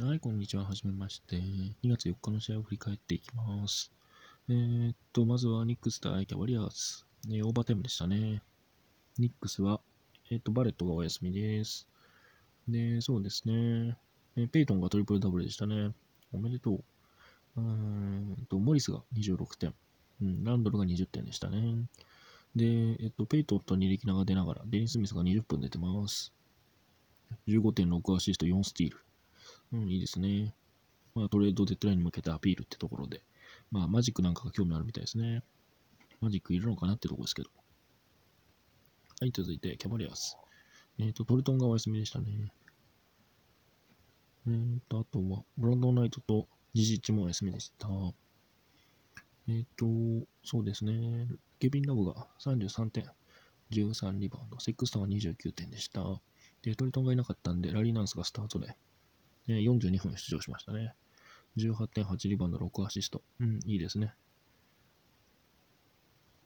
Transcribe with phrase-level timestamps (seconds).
[0.00, 0.64] はい、こんにちは。
[0.64, 1.34] はじめまして。
[1.34, 3.90] 2月4日の試合を振り返っていきます。
[4.48, 7.04] えー、っと、まずはニックス対キャバリアーズ。
[7.28, 8.40] ね、オーバータイムでしたね。
[9.18, 9.80] ニックスは、
[10.30, 11.88] えー、っと、バレットがお休みです。
[12.68, 13.98] で、そうですね。
[14.36, 15.90] えペイトンがトリプルダブルでしたね。
[16.32, 16.84] おめでとう。
[17.56, 19.74] うーんと、モリスが26点。
[20.22, 21.86] うん、ランドルが20点でしたね。
[22.54, 22.66] で、
[23.00, 26.32] えっと、ペイトンとニリキナが出ながら、デニス・スミスが20分出てます。
[27.48, 29.07] 15.6アシスト、4スティール。
[29.72, 30.54] うん、いいですね。
[31.14, 33.22] まあ、トレードデッドラインに向けてアピールってところで、
[33.70, 35.42] まあ、マジックなんかが興味あるみたいですね。
[36.20, 37.50] マジックいるのかなってとこですけど。
[39.20, 40.36] はい、続いて、キャバリアス。
[40.98, 42.52] えっ、ー、と、トルトンがお休みでしたね。
[44.46, 47.88] えっ、ー、と、あとは、ブランドナイトとジジッチもお休みでした。
[49.48, 51.28] えっ、ー、と、そうですね。
[51.58, 53.10] ケビン・ラブが33点、
[53.70, 56.02] 13リバウンド、セックストンが29点でした。
[56.62, 58.76] で、トリスタンがいなかったんで、ラリーナンスがスタートで、
[59.54, 60.94] 42分出場しましたね。
[61.56, 63.22] 18.8リバウンド、6アシスト。
[63.40, 64.14] うん、いいですね。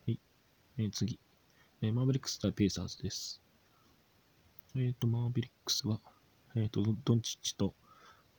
[0.07, 0.21] はい。
[0.79, 1.19] えー、次。
[1.83, 3.43] えー、マーベリックス対ペイサーズです。
[4.75, 6.01] えっ、ー、と、マーベリックスは、
[6.55, 7.75] えっ、と、ドンチッチと、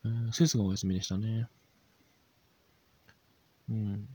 [0.05, 1.47] えー、セスがお休みでしたね。
[3.69, 4.07] うん。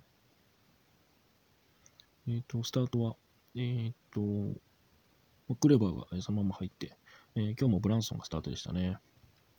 [2.27, 3.17] えっ、と、スタートは、
[3.55, 4.21] えっ、と、
[5.61, 6.97] クレバーがそのまま入って、
[7.35, 8.99] え今日もブランソンがスタートでしたね。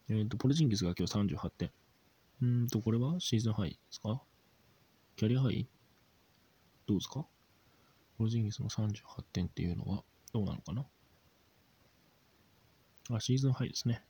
[0.10, 1.72] えっ、ー、と、ポルジンギスが今日38点。
[2.42, 3.20] うんと、これは？
[3.20, 4.22] シーズンハイですか？
[5.16, 5.68] キャリアハイ？
[6.88, 7.26] どうですか？
[8.18, 10.86] ポルジンギスの38点っていうのはどうなのかな？
[13.12, 14.04] あ、シーズンハイですね。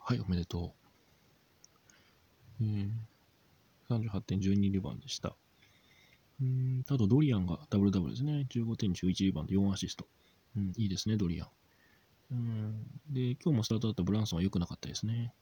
[0.00, 0.74] はい、おめでと
[2.60, 2.64] う。
[2.64, 3.06] うん。
[3.88, 5.36] 38点、12リバウンドでした。
[6.42, 8.46] うん、あとドリアンがダブルダブルですね。
[8.50, 10.08] 15点、11リバウンド、4アシスト。
[10.56, 11.48] うん、いいですね、ドリアン。
[12.30, 12.86] うん。
[13.10, 15.34] で、今日もスタートだったブランソンは良くなかったですね。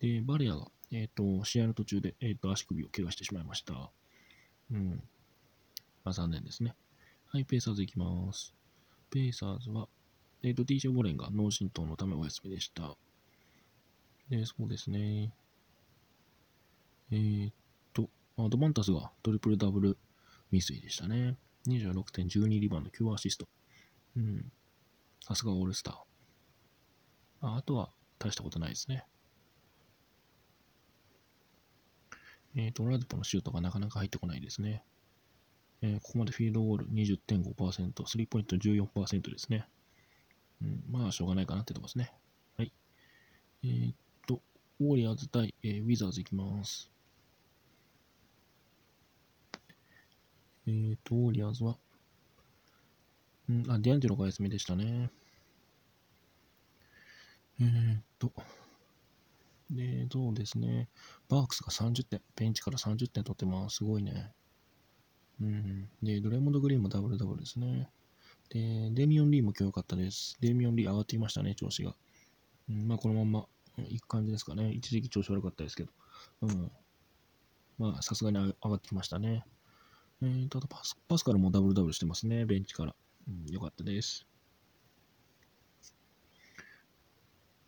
[0.00, 3.90] で、バレアが、えっ、ー、と、試合の途中で、えっ、ー、と、足首を怪我してしまいました。
[4.72, 5.02] うん。
[6.04, 6.74] まあ、残念ですね。
[7.26, 8.54] はい、ペーサーズ行きます。
[9.10, 9.88] ペーサーズは、
[10.42, 12.96] えっ、ー、と、DJ ボレンが脳震盪のためお休みでした。
[14.30, 15.32] で、そうですね。
[17.12, 17.52] えっ
[17.92, 18.08] と、
[18.38, 19.98] アドバンタスがトリプルダブル
[20.50, 21.36] 未遂でしたね。
[21.66, 23.48] 26.12リバウンド9アシスト。
[24.16, 24.52] うん。
[25.20, 26.09] さすがオールスター。
[27.40, 29.04] ああとは大したことないですね。
[32.56, 34.82] えっ、ー、と、ラデポのシュートがなかなか入ってこないですね。
[35.82, 39.66] えー、ここまでフィールドゴール20.5%、スリーポイント14%ですね。
[40.60, 42.12] うん、まあ、しょうがないかなってとこですね。
[42.56, 42.72] はい。
[43.64, 43.94] えー、っ
[44.26, 44.42] と、
[44.80, 46.90] ウォリアーズ対、えー、ウィザーズいきます。
[50.66, 51.78] えー、っと、ウォリアーズは、
[53.48, 55.10] うん、あ、ディアンジェロが休みでしたね。
[57.60, 58.32] えー、っと、
[59.70, 60.88] で、そうですね。
[61.28, 63.76] バークスが30点、ベンチから30点取ってます。
[63.76, 64.32] すごいね。
[65.40, 65.88] うん。
[66.02, 67.90] で、ドレモンド・グリーンもダブルダブルですね。
[68.48, 70.36] で、デミオン・リーも今日良かったです。
[70.40, 71.94] デミオン・リー上がってきましたね、調子が。
[72.68, 73.46] うん、まあ、このまんま
[73.76, 74.72] 行く感じですかね。
[74.72, 75.92] 一時期調子悪かったですけど。
[76.42, 76.72] うん。
[77.78, 79.44] まあ、さすがに上がってきましたね。
[80.22, 82.94] えー、ただパス、パスカルもダブルダブルしてますね、ベンチから。
[83.28, 84.26] うん、よかったです。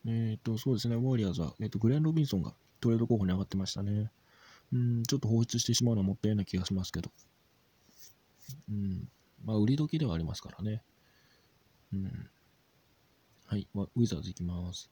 [0.06, 4.10] えっ、ー、と、そうですね、ウォリアーズは、えっ、ー、と、グレン・ロビンソンがトレード候補に上がってましたね。
[4.72, 7.10] うん、ちょっと放出してしまうのはもったいない気がしますけど。
[8.68, 9.08] うん、
[9.44, 10.82] まあ、売り時ではありますからね。
[11.92, 12.30] うん。
[13.46, 14.90] はい、ウィザーズ行きます。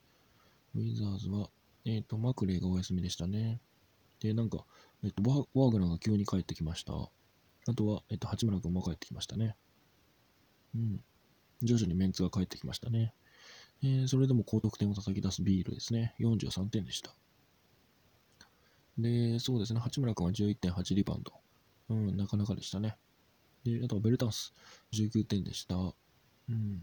[0.75, 1.49] ウィザーズは、
[1.85, 3.61] えっ、ー、と、マクレイがお休みでしたね。
[4.21, 4.65] で、なんか、
[5.03, 5.23] えっ、と、
[5.55, 6.93] ワーグナーが急に帰ってきました。
[6.93, 9.57] あとは、えっ、と、八村君も帰ってきましたね。
[10.75, 11.01] うん。
[11.63, 13.15] 徐々にメンツが帰ってきましたね。
[13.83, 16.15] えー、それでも高得点を叩き出すビールですね。
[16.21, 17.15] 43点でした。
[18.99, 21.33] で、そうですね、八村君は11.8リバウンド。
[21.89, 22.97] うん、なかなかでしたね。
[23.65, 24.53] で、あとはベルタンス、
[24.93, 25.77] 19点でした。
[25.77, 26.83] うん。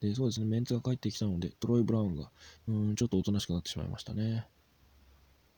[0.00, 2.30] で、そうですね、メンツが帰ってきたので、トロイ・ブラウンが、
[2.68, 4.46] うん、ちょっとおとなしくなってしまいましたね。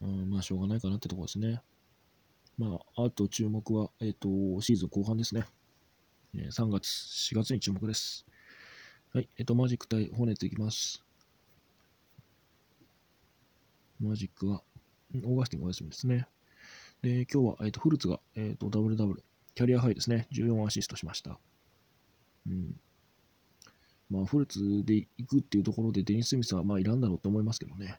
[0.01, 1.63] うん、まあ、しょうがないかなってとこですね。
[2.59, 5.47] まあ、あと注目は、えっ、ー、と、シーズン後半ですね。
[6.35, 8.27] 3月、4月に注目です。
[9.17, 11.03] はい、えっと、マジック対ホネットいきます。
[13.99, 14.63] マジックは、
[15.25, 16.29] オーガスティンお休みですね。
[17.01, 19.25] で、今日は、えっと、フルツが、えっと、ダブルダブル、
[19.55, 20.29] キャリアハイですね。
[20.33, 21.39] 14アシストしました。
[22.47, 22.79] うん。
[24.11, 27.99] まあ、フルツで行くっていうところで、デニス・スミスは、まあ、いらんだろうと思いますけどね。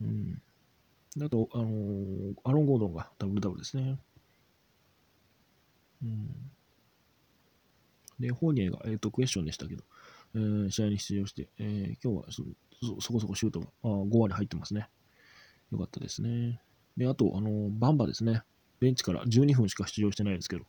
[0.00, 0.40] うん。
[1.20, 3.98] あと、あのー、アロン・ゴードンがダブルダブルですね。
[6.04, 6.30] うん。
[8.20, 9.82] で、フォーニエが、えっ、ー、と、クエスチョンでしたけど、
[10.34, 12.42] えー、試合に出場して、えー、今日はそ
[13.00, 14.88] そこそこシュートがあ5割入ってますね。
[15.72, 16.60] よかったですね。
[16.96, 18.42] で、あと、あのバンバですね。
[18.80, 20.64] ベンチから12分しか出場してないですけど、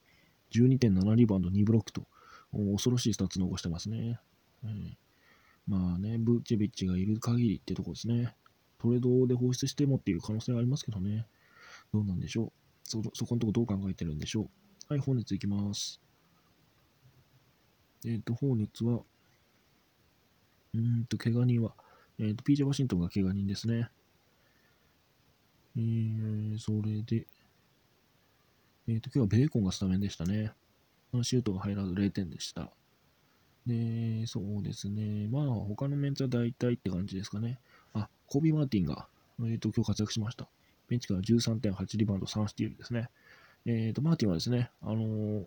[0.52, 2.08] 12.7リバウンド2ブロックと、
[2.52, 4.20] 恐ろしいスタッツ残してますね。
[4.64, 4.98] うん、
[5.68, 8.36] まあね、ブーチェビッチがいる限りってとこですね。
[8.80, 11.28] トレードで放出してもっていう可能性がありますけどね。
[11.94, 12.52] どうなんでしょう。
[12.84, 14.50] そ、そこのとこどう考えてるんでしょ
[14.90, 14.94] う。
[14.94, 16.02] はい、本日いきます。
[18.06, 19.04] えっ、ー、と、本日は、
[20.74, 21.74] うんと、怪我人は、
[22.20, 23.90] えっ、ー、と、PJ ワシントンが怪我人ですね。
[25.78, 27.26] えー、それで、
[28.88, 30.54] えっ、ー、と、今日はベーコンがスタメンでしたね。
[31.24, 32.72] シュートが入らず0点でした。
[33.66, 35.28] で、そうですね。
[35.28, 37.60] まあ、他のメンツは大体って感じですかね。
[37.94, 39.08] あ、コービー・マーティンが、
[39.40, 40.48] えっ、ー、と、今日活躍しました。
[40.88, 43.10] ベンチから13.8リバウンド3スティールですね。
[43.66, 45.46] えっ、ー、と、マーティンはですね、あのー、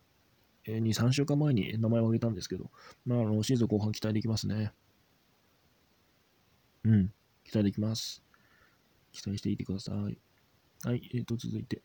[0.65, 2.71] 2、3週間前に名前を挙げたんですけど、
[3.05, 4.73] まあ、あのシーズン後半期待できますね。
[6.85, 7.13] うん、
[7.45, 8.23] 期待できます。
[9.13, 10.19] 期待していてください。
[10.85, 11.83] はい、えーと、続いて、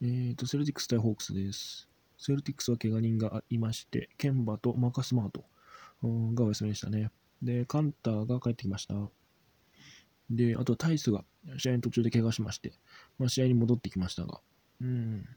[0.00, 1.88] えーと、セルティックス対ホークスです。
[2.18, 5.44] セルティックスは怪我人がいまして、ケンバとマーカス・スマート
[6.34, 7.10] がお休みでしたね。
[7.42, 8.94] で、カンターが帰ってきました。
[10.30, 11.24] で、あとはタイスが
[11.58, 12.72] 試合の途中で怪我しまして、
[13.18, 14.40] まあ、試合に戻ってきましたが、
[14.80, 15.28] うん、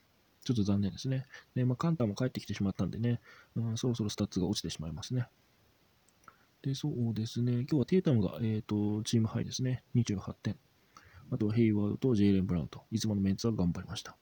[0.44, 1.26] ちょっと残念ですね。
[1.56, 3.22] で、まあ、カンターも帰ってきてしまったんでね、
[3.56, 5.28] うん、そろそろスタッツが落ちてしまいますね。
[6.62, 10.58] で、そうですね、今日はテータムが、えーと、チームハイですね、28点。
[11.32, 14.18] あとはヘイワードとジェイレン・ブラウンと、いつものメンツは頑張りました。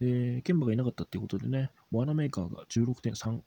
[0.00, 3.40] で、ケンバがいなかったっていうことでね、ワナメーカーが16.3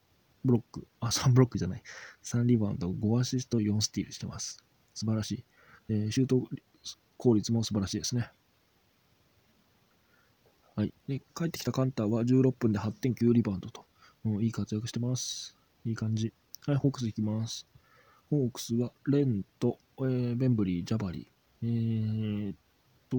[0.45, 1.83] ブロック、あ、3ブロックじゃない、
[2.23, 4.63] 3リバウンド、5アシスト、4スティールしてます。
[4.93, 5.45] 素晴らしい。
[5.87, 6.47] でシュート
[7.17, 8.31] 効率も素晴らしいですね。
[10.75, 10.93] はい。
[11.07, 13.85] で、帰ってきたカンターは16分で8.9リバウンドと、
[14.23, 15.57] もういい活躍してます。
[15.85, 16.33] いい感じ。
[16.65, 17.67] はい、ホークス行きます。
[18.29, 22.55] ホークスは、レンと、えー、ベンブリー、ジャバリー、えー、っ
[23.09, 23.17] と、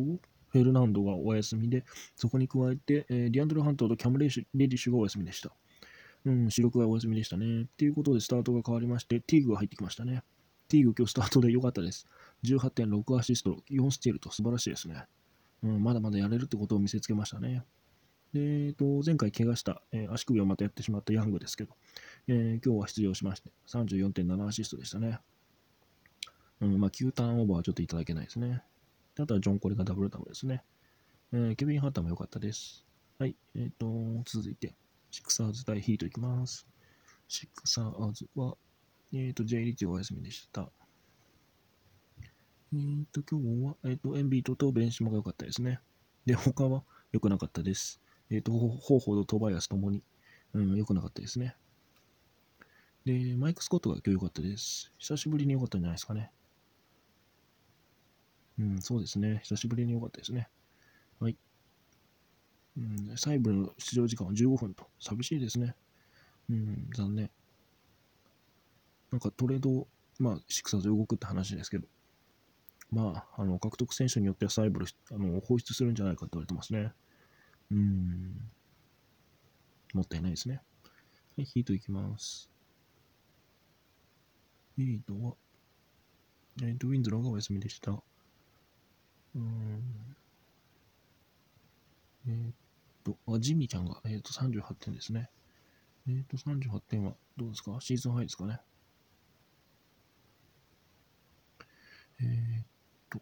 [0.50, 1.84] フェルナンドがお休みで、
[2.16, 5.52] そこに加えて、えー、ディアンドレ・ハンターとキャムレディッシュがお休みでした。
[6.24, 7.62] うん、主力がお休みでしたね。
[7.62, 10.22] っていうことで、スタートが変わりまして、ティーグが入ってきましたね。
[10.68, 12.06] ティーグ今日スタートで良かったです。
[12.44, 15.04] 18.6アシスト、4スティールと素晴らしいですね。
[15.62, 17.64] うん、まだまだやれるってことを見せつけましたね。
[18.32, 21.74] で、えっと、前回怪我した、えー、足首をまたやってしまったヤングですけど、
[22.26, 25.18] えー、今日は出場しまして、34.7アシストでしたね。
[26.60, 28.62] うん、まあ、9ターンオーバーはちょっといただけないですね。
[29.18, 30.62] あとはジョン・コレがダブルダブルですね。
[31.32, 32.86] えー、ケビン・ハーターも良かったです。
[33.18, 34.74] はい、えっ、ー、と、続いて、
[35.10, 36.66] シクサーズ対ヒートいきます。
[37.28, 38.56] シクサーズは、
[39.12, 40.70] えっ、ー、と、J リッチお休みでした。
[42.72, 45.80] えっ、ー、と、今日は、えっ、と、エンビートとベンシモが良かったですね。
[46.26, 48.00] で、他は良くなかったです。
[48.30, 50.02] えっ、ー、と、ホーホーとトバイアスともに、
[50.54, 51.56] うん、良くなかったですね。
[53.04, 54.92] で、マイク・スコットが今日良かったです。
[54.98, 56.30] 久しぶりに良かったんじゃないですかね。
[58.58, 59.40] うん、そうですね。
[59.44, 60.48] 久しぶりに良かったですね。
[61.20, 61.36] はい。
[62.76, 62.80] う
[63.12, 65.74] ん、サイブルの出場時間は15分と、寂しいですね。
[66.50, 67.30] うん、残念。
[69.10, 69.86] なんかトレード、
[70.18, 71.86] まあ、シクサーズ動くって話ですけど、
[72.90, 76.92] まあ、あの獲得選手によってはサイブルあの放出するんじゃないかと言われてますね。
[77.70, 78.50] うん。
[79.94, 80.62] もったいないですね。
[81.36, 82.50] はい、ヒートいきます。
[84.76, 85.34] ヒートは、
[86.62, 88.02] えっ、と、ウィンズローがお休みでした。
[89.34, 89.82] うん。
[92.26, 92.54] えっ、
[93.04, 95.30] と、あ、ジミーちゃんが、えっ、ー、と、38点ですね。
[96.06, 97.76] えっ、ー、と、38点はどうですか？
[97.80, 98.60] シーズンハイですかね？
[102.20, 102.64] えっ
[103.10, 103.20] と、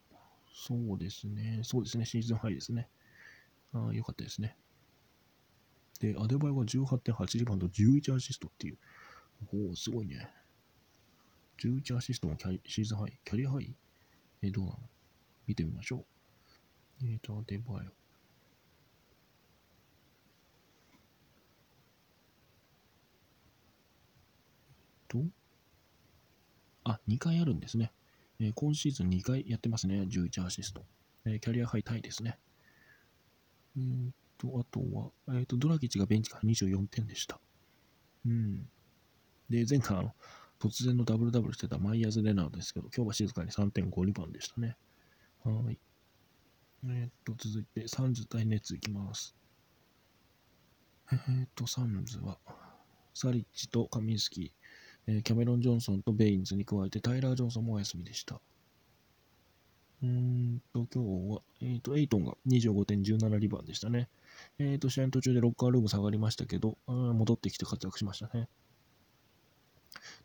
[0.55, 1.61] そうですね。
[1.63, 2.07] そうですね。
[2.07, 2.89] シーズンハイですね。
[3.77, 4.57] ああ、よかったですね。
[6.01, 8.79] で、アデバイは18.8リバウンド、11アシストっていう。
[9.53, 10.31] おお、すごいね。
[11.59, 13.19] 11アシストもキャシーズンハイ。
[13.25, 13.75] キャリアハイ？
[14.43, 14.79] えどうなの？
[15.47, 16.05] 見てみましょ
[17.03, 17.07] う。
[17.07, 17.89] えっ、ー、と、アデバイ
[25.09, 25.23] と、
[26.85, 27.93] あ、2回あるんですね。
[28.39, 30.03] えー、今シーズン2回やってますね。
[30.03, 30.85] 11アシスト。
[31.25, 32.39] えー、キャリアハイタイですね。
[33.77, 34.81] えー、と、あと
[35.27, 37.41] は、えっ、と、ドラギチがベンチから24点でした。
[38.27, 38.69] うん。
[39.51, 40.15] で、前回あの、
[40.59, 44.77] 突然のダブルダブルしてたマイヤーズ・レナードですけど、今日は静かに3.5リバウンでしたね。
[45.45, 45.79] はい。
[46.87, 49.35] えっ、と、続いて、サンズ対ネッツいきます。
[51.13, 52.39] えっ、と、サンズは、
[53.15, 54.51] サリッチとカミンスキー、
[55.19, 58.41] えキャメロン・ジョンソンとベインズに加えてタイラー・ジョンソンもお休みでした。
[60.03, 64.09] うんと、今日は、えっ、ー、と、エイトンが25.17リバウンでしたね。
[64.59, 68.49] えっ、ー、と、試合の途中でロッカールーム下がりましたけど、戻ってきて活躍しましたね。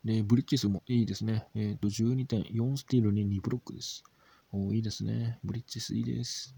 [0.03, 1.47] で、ブリッジスもいいですね。
[1.55, 4.03] えっ、ー、と、12点、4スティールに2ブロックです。
[4.51, 5.39] おいいですね。
[5.43, 6.55] ブリッジスいいです。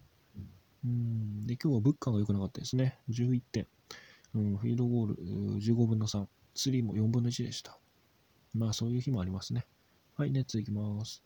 [0.84, 1.46] うん。
[1.46, 2.98] で、今日は物価が良くなかったですね。
[3.10, 3.68] 11点。
[4.34, 5.16] うん、フィードゴール
[5.60, 6.26] 15分の3。
[6.56, 7.78] スリーも4分の1でした。
[8.56, 9.66] まあ、そういう日もありますね。
[10.16, 11.24] はい、ネッツいきます。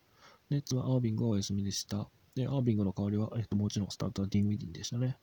[0.50, 2.10] ネッツはアービングがお休みでした。
[2.36, 5.18] で、アービングの代わりは、えっと、もちろんスタートはディン・ウィディンでしたね。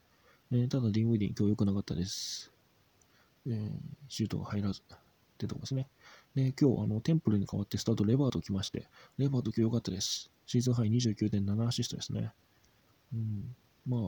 [0.53, 2.53] えー、ただ、ディン・ウィディン今日良くなかったです。
[3.47, 3.71] えー、
[4.09, 4.83] シュートが入らず。
[5.35, 5.89] ってとこですね。
[6.35, 8.89] で、今日、あの、テンプルに代わってスタートレバート来まして、
[9.19, 10.31] レバート今日良かったです。
[10.47, 12.33] シーズンハイ29.7アシストですね。
[13.13, 13.57] うん。
[13.87, 14.01] まあ、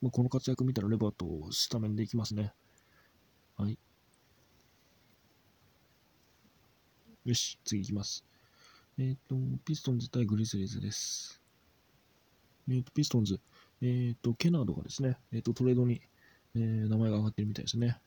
[0.00, 2.52] まあ、この活躍見たらレバートをスタメンでいきますね。
[3.56, 3.78] はい。
[7.24, 8.24] よし、次いきます。
[9.02, 11.42] えっ、ー、と、ピストンズ対グリズリーズです。
[12.68, 13.40] えっ、ー、と、ピストンズ、
[13.80, 16.00] えっ、ー、と、ケナードがですね、えっ、と、トレードに、
[16.54, 17.98] え名前が上がってるみたいですね。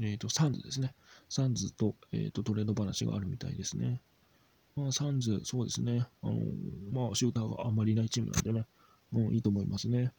[0.00, 0.94] えっ、と、サンズですね。
[1.28, 4.00] サンズと,、えっとトレード話があるみたいですね。
[4.76, 6.06] まあ、サンズ、そうですね。
[6.22, 6.40] あの
[6.92, 8.64] まあ、シューターがあんまりいないチームなんでね、
[9.10, 10.14] もう、いいと思いますね。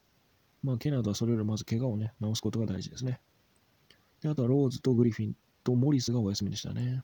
[0.62, 3.20] まあ、ケナードはそれよりまず怪我をね、治すことが大事ですね。
[4.22, 7.04] で、あとはローズとグリフィンとモリスがお休みでしたね。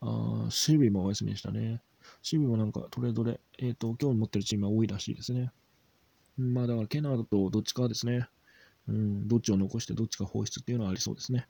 [0.00, 1.82] あシビもお休みでしたね。
[2.22, 5.50] シビもなんかトレードで、えっ、ー、と、今日持ってるチームは多いらしいですね。
[6.36, 8.28] まあだからケナードとどっちかですね。
[8.88, 11.48] うん、どっちを残してどっちか放出っていうのはありそうですね。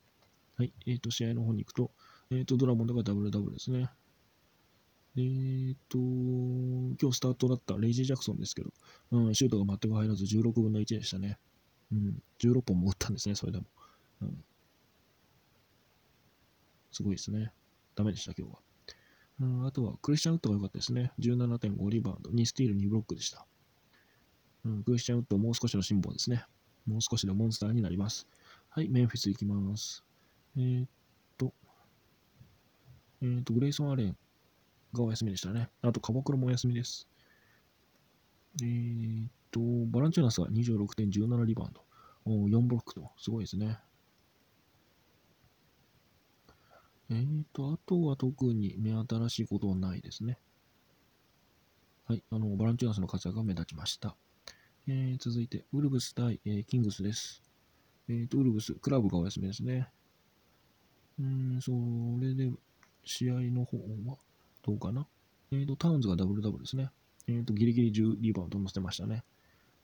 [0.57, 0.73] はい。
[0.87, 1.91] えっ、ー、と、試合の方に行くと、
[2.31, 3.91] えっ、ー、と、ドラモンドがダブルダブルですね。
[5.17, 8.71] えっ、ー、と、今日スタートだったレイジー・ジャクソンですけど、
[9.11, 11.39] うん、シュートが全く入らず16分の1でしたね。
[11.93, 13.65] うん、16本も打ったんですね、それでも。
[14.23, 14.45] うん
[16.97, 17.53] すごいですね。
[17.97, 18.61] ダメでした、今日は。
[19.41, 21.13] うん、あとは、クリスチャン・ウッドが良かったですね。
[21.19, 23.47] 17.5リバウンド、2スティール、2ブロックでした。
[24.65, 26.45] うん、クリスチャン・ウッド、もう少しの辛抱ですね。
[26.87, 28.29] もう少しでモンスターになります。
[28.69, 30.05] はい、メンフィス行きます。
[30.57, 30.89] えー、っ
[31.37, 31.53] と、
[33.23, 34.17] えー、っと、グレイソン・アレン
[34.93, 35.71] がお休みでしたね。
[35.83, 37.09] あと、カボクロもお休みです。
[38.63, 39.61] えー、っと、
[39.91, 41.85] バランチューナスが26.17リバウンド。
[42.27, 43.79] 4ブロックと、すごいですね。
[47.09, 50.39] えーと、あとは特に目新しいことはないですね。
[52.07, 54.17] はい、あの、バランチュナスの活躍が目立ちました。
[54.89, 57.43] えー、続いて、ウルブス対、えー、キングスです。
[58.09, 59.89] えーと、ウルブス、クラブがお休みですね。
[61.19, 61.73] うん、そ
[62.21, 62.51] れで、
[63.05, 64.17] 試合の方は、
[64.63, 65.07] どうかな
[65.53, 66.91] えーと、タウンズがダブルダブルですね。
[67.29, 69.25] えーと、ギリギリ10リバウンド乗せてましたね。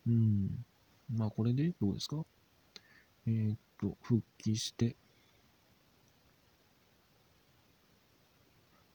[0.06, 0.64] うん、
[1.12, 2.24] まあ、これでどうですか？
[3.26, 4.96] えーと、復帰して、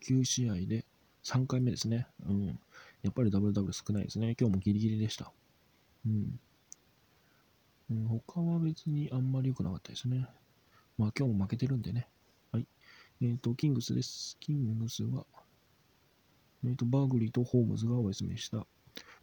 [0.08, 0.86] 9試合で
[1.26, 2.08] 3回目ですね。
[2.26, 2.60] うん。
[3.04, 4.36] やっぱりダブルダブル少ないですね。
[4.40, 5.32] 今日もギリギリでした。
[6.06, 6.40] うん。
[7.90, 10.26] うん、他は別にあんまり良くなかったですね。
[10.98, 12.08] まあ今日も負けてるんでね。
[12.52, 12.68] はい。
[13.22, 14.38] えっ、ー、と、キングスです。
[14.40, 15.26] キングスは、
[16.64, 18.66] えっ、ー、と、バーグリーとホームズがお休みでした。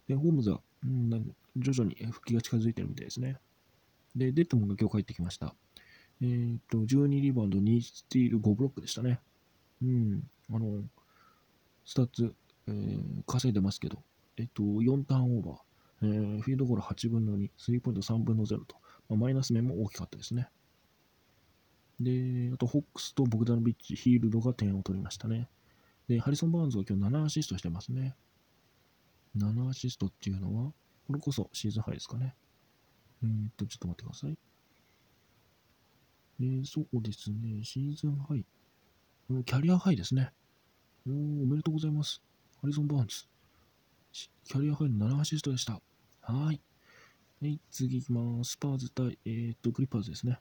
[0.07, 1.09] で、ホームズは、うん、
[1.57, 3.37] 徐々に復帰が近づいてるみたいですね。
[4.15, 5.55] で、デッドモンが今日帰ってきました。
[6.21, 9.19] えっ、ー、と、12リバウンド、2スティール、5ブロックでしたね。
[9.81, 10.29] うん。
[10.51, 10.83] あの、
[11.85, 12.35] スタッツ、
[12.67, 14.01] えー、稼いでますけど、
[14.37, 15.57] えっと、4ターンオーバー、
[16.01, 18.75] えー、フィールドゴール8分の2、スリーポイント3分の0と、
[19.09, 20.49] まあ、マイナス面も大きかったですね。
[21.99, 25.49] で、あと、フォックスとボグダノビッチ、ヒールドが点を取りましたね。
[26.07, 28.15] で、ハリソン・バーンズは今日7アシストしてますね。
[29.37, 30.73] 7アシストっていうのは、
[31.07, 32.35] これこそシーズンハイですかね。
[33.23, 34.37] えー、っと、ちょっと待ってください。
[36.41, 38.45] えー、そうですね、シーズンハイ。
[39.27, 40.29] キャリアハイですね。
[41.07, 41.13] おお
[41.47, 42.21] めでとうございます。
[42.61, 43.25] ハリソン・バーンズ。
[44.43, 45.81] キャリアハイの7アシストでした。
[46.21, 46.61] はい。
[47.41, 48.51] はい、次行きます。
[48.51, 50.37] スパーズ対、えー、っと、クリッパーズですね。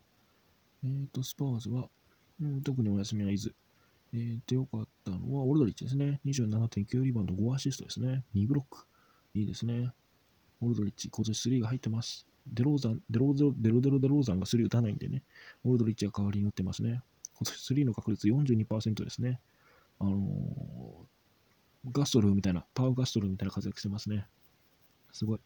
[0.85, 1.89] えー、っと、スパーズは、
[2.43, 3.55] うん、特にお休みはいず。
[4.13, 6.21] えー、っと、良かったのは、オルドリッチですね。
[6.27, 8.23] 27.9リバウンド5アシストですね。
[8.35, 8.85] 2ブロック。
[9.33, 9.95] いいですね。
[10.61, 12.27] オルドリッチ、今年3が入ってます。
[12.47, 15.23] デローザン、デローゼロ、デロデロデローザンが3打たないんでね。
[15.65, 17.03] オルドリッチが代わりに打ってますね。
[17.37, 19.41] 今年3の確率42%ですね。
[19.99, 24.27] あのー、ガストルみたいな、パワーガストルみたいな活躍してますね。
[25.13, 25.41] すごい。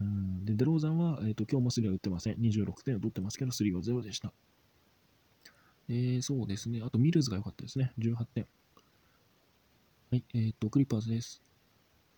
[0.00, 2.34] うんで、デローザンは、えーと、今日も3は打ってません。
[2.36, 4.32] 26点を取ってますけど、3は0でした。
[5.88, 6.80] えー、そうですね。
[6.84, 7.92] あと、ミルズが良かったですね。
[7.98, 8.46] 18点。
[10.10, 11.42] はい、えっ、ー、と、クリッパーズです。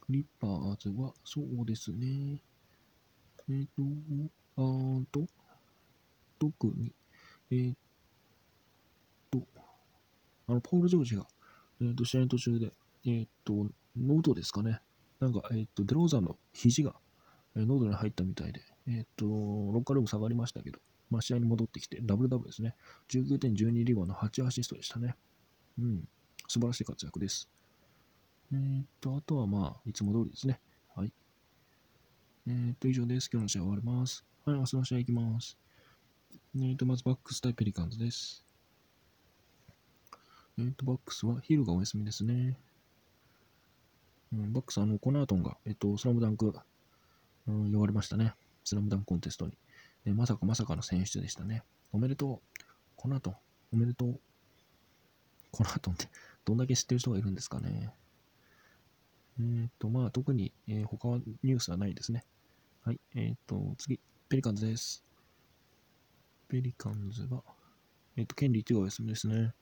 [0.00, 2.42] クリッパーズは、そうですね。
[3.48, 3.82] えっ、ー、と、
[4.56, 5.26] あーと、
[6.38, 6.92] 特に、
[7.50, 7.74] えっー、
[10.50, 11.26] あの、ポール・ジョージが、
[11.80, 12.73] えー、と試合の途中で、
[13.07, 14.80] えっ、ー、と、喉ですかね。
[15.21, 16.95] なんか、えっ、と、デローザンの肘が、
[17.57, 22.76] えー、喉に入ったみたいで、えっ、と、ロッカールーム下がりましたけど、まあ、試合に戻ってきて、ダブルダブルですね。
[23.09, 25.16] 19点12リバウンド8アシストでしたね。
[25.78, 26.09] うん。
[26.47, 27.49] 素晴らしい活躍です。
[28.52, 30.61] えー、っと、あとはまあ、いつも通りですね。
[30.95, 31.12] はい。
[32.47, 33.28] えー、っと、以上です。
[33.33, 34.25] 今日の試合終わります。
[34.45, 35.59] はい、明日の試合行きます。
[36.57, 38.50] えー、っと、まずバックス対ペリカンズです。
[40.61, 42.57] えっと、バックスはヒルがお休みですね。
[44.33, 46.55] うん、バックス、あの、コナートンが、えっと、スラムダンク、
[47.47, 48.35] うん、呼ばれましたね。
[48.64, 49.57] スラムダンクコンテストに。
[50.05, 51.62] えまさかまさかの選出でしたね。
[51.93, 52.61] おめでとう。
[52.97, 53.37] コナートン、
[53.73, 54.21] おめでとう。
[55.50, 56.09] コナートンって
[56.45, 57.90] どんだけ知ってる人がいるんですかね。
[59.38, 62.25] えっ、ー、と、まあ、特に、えー、他はニュースはないですね。
[62.85, 63.00] はい。
[63.14, 63.99] えっ、ー、と、次、
[64.29, 65.05] ペリカンズです。
[66.49, 67.43] ペリカンズは、
[68.17, 69.55] えっ、と、ケンリーというお休みですね。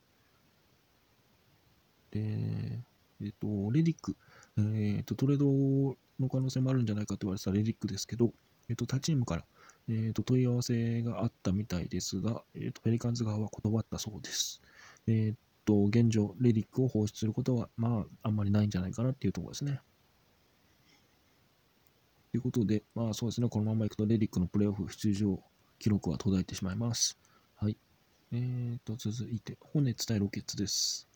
[2.11, 2.81] で、
[3.21, 4.17] えっ、と、レディック、
[4.59, 8.33] えっ、と、トレードの可能性もあるんじゃないかと言われてたレディックですけど、
[8.69, 9.45] えっ、と、他チームから、
[9.89, 14.61] えっ、と、問い合わせがあったみたいですが、えっ、と、ペリカンズ側は断ったそうです。
[15.07, 19.81] えっ、と、現状、レディックを放出することは、まあ、あんまりないんじゃないかなっていうところですね。
[22.31, 25.43] ということで、まあそうですね、このままいくとレディックのプレーオフ出場
[25.79, 27.19] 記録は途絶えてしまいます。
[27.57, 27.77] はい。
[28.33, 31.09] えーと、続いて、ホネツ対ロケッツです。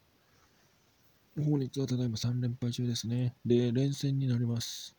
[1.36, 3.34] ホーネッツはただいま3連敗中ですね。
[3.46, 4.94] で、連戦になります。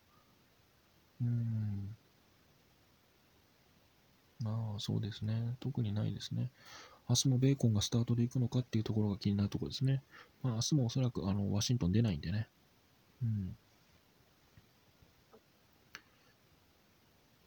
[1.22, 1.96] うん。
[4.42, 5.56] まあ、そうですね。
[5.60, 6.50] 特にないですね。
[7.08, 10.02] 明日もベーコンがスタートで行くのかっていうところが気になるところですね。
[10.42, 12.48] まあ、明日もおそらくあのワシントン出ないんでね。
[13.22, 13.56] うん。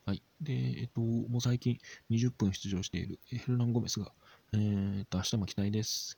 [0.05, 0.23] はい。
[0.41, 1.79] で、えっと、もう最近
[2.11, 4.13] 20分出場しているヘルナン・ゴメスが、
[4.53, 6.17] えー、っと、明日も期待です。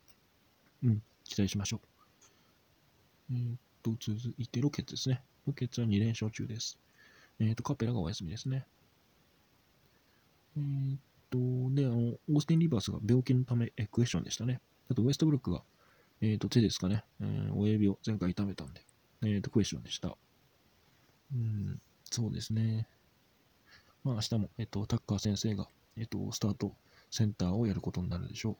[0.83, 1.98] うん、期待しましょう。
[3.33, 5.23] え、っと、続いてロケッツですね。
[5.47, 6.79] ロケッツは2連勝中です。
[7.41, 8.65] え、っと、カペラがお休みですね。
[10.57, 10.99] えー、っ
[11.31, 11.39] と、
[11.75, 14.61] で、あの、オースティン・リバースが病気のためエクエスチョンでしたね。
[14.91, 15.63] あと、ウエストブルックが、
[16.21, 17.05] えっと、手ですかね。
[17.21, 18.83] えー、親指を前回痛めたんで、
[19.23, 20.17] えっと、クエスチョンでした。
[21.33, 21.81] うん、
[22.11, 22.89] そうですね。
[24.05, 26.75] まあ、明日も、えっと、タッカー先生が、えっと、スタート
[27.11, 28.57] センターをやることになるでしょ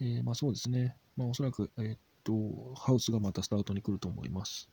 [0.00, 0.04] う。
[0.04, 0.96] で、まあそうですね。
[1.16, 4.68] まあおそらく、えっと、ハウスがまたスタートに来ると思います。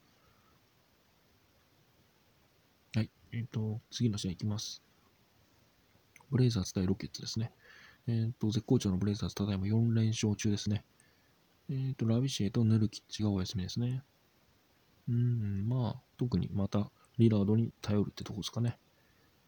[2.95, 3.11] はい。
[3.33, 4.81] えっ、と、次の試合いきます。
[6.31, 7.51] ブレイザーズ対ロケッツですね。
[8.07, 10.83] えっ、と、絶好調のブレイザーズ、ただいま4連勝中ですね。
[11.69, 14.03] えっ、と、ラビシエとヌルキッチがお休みですね。
[15.07, 18.77] うん、まあ、特にまたリラードに頼るってとこですかね。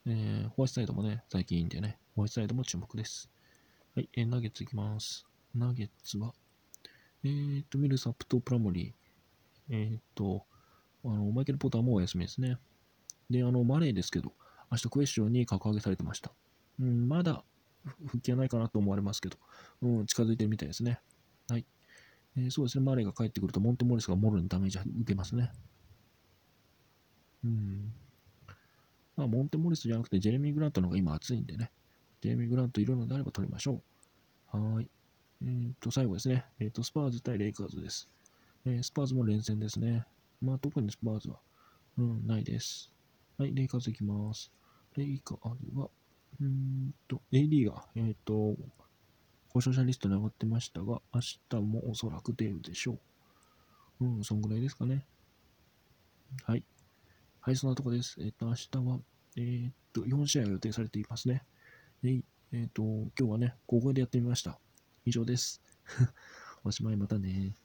[0.06, 3.30] えー、ホワイトサイドもね、最近いいんでね、ホワイトサイドも注目です。
[3.96, 5.26] はい、えー、ナゲッツいきます。
[5.56, 6.34] ナゲッツは、
[7.24, 10.46] えー、っと、ミルサップとプラモリー、えー、っと、
[11.06, 12.58] あの、マイケル・ポーターもお休みですね。
[13.30, 14.34] で、あの、マレーですけど、
[14.72, 16.32] 明日クエスチョンに格上げされてました。
[16.80, 17.44] うん、まだ
[18.08, 19.38] 復帰はないかなと思われますけど、
[19.82, 21.00] うん、近づいてるみたいですね。
[21.50, 21.66] はい。
[22.38, 25.52] えー、そうですね、マレーが帰ってくると、モンテモリスがモロにダメージ受けますね。
[27.44, 27.94] うん。
[29.16, 31.72] まあ、モンテモリスじゃなくて、ジェレミー・グラントの方が今熱いんでね。
[32.22, 33.84] ジェレミー・グラントいるのであれば取りましょ
[34.54, 34.58] う。
[34.58, 34.90] はい。
[35.42, 36.46] えー、と、最後ですね。
[36.60, 38.10] えっ、と、スパーズ対レイカーズです。
[38.66, 40.06] えー、スパーズも連戦ですね。
[40.42, 41.40] まあ、特にスパーズは、
[41.98, 42.92] うん、ないです。
[43.38, 44.52] はい、レイカーズいきます。
[44.96, 45.90] レイカーズは、
[46.42, 48.56] うんと、AD が、えっ、と、
[49.50, 53.00] 故障者リストに上がってましたが、明日もおそらく出るでしょ
[54.02, 54.06] う。
[54.06, 55.06] うん、そんぐらいですかね。
[56.46, 56.64] はい。
[57.42, 58.16] はい、そんなとこです。
[58.20, 59.00] えっ、と、明日は、
[59.38, 61.44] えっ、と、4試合が予定されていますね。
[62.04, 62.22] え
[62.66, 64.60] っ、と、今日はね、高校でやってみました。
[65.06, 65.62] 以上です。
[66.64, 67.58] おしまいまたね。